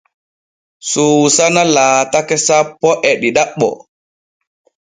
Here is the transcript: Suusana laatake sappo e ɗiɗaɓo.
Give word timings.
Suusana 0.89 1.61
laatake 1.73 2.35
sappo 2.45 2.89
e 3.09 3.11
ɗiɗaɓo. 3.21 3.69